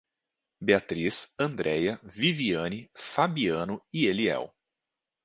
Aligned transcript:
Beatris, 0.61 1.29
Andreia, 1.37 1.99
Viviane, 2.03 2.89
Fabiano 2.91 3.85
e 3.93 4.07
Eliel 4.07 4.51